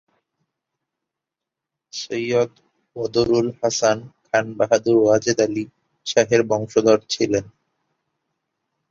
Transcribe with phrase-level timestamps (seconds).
[1.93, 2.51] সৈয়দ
[2.95, 5.63] বদর-উল হাসান খান বাহাদুর ওয়াজেদ আলি
[6.05, 7.45] শাহের বংশধর ছিলেন।